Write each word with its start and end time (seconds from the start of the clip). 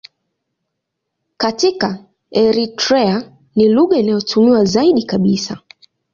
Katika 1.37 2.05
Eritrea 2.31 3.31
ni 3.55 3.69
lugha 3.69 3.97
inayotumiwa 3.97 4.65
zaidi 4.65 5.03
kabisa. 5.03 5.59